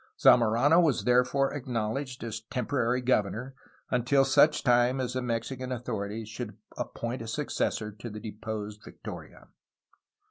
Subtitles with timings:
[0.19, 3.53] Zamorano was therefore acknowledged as temporary governor
[3.91, 8.81] until such time as the Mexican author ities should appoint a successor to the deposed
[8.83, 9.49] Victoria.